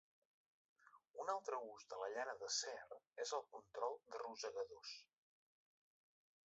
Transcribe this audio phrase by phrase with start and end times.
[1.23, 2.73] Un altre ús de la llana d'acer
[3.27, 4.97] és el control de rosegadors.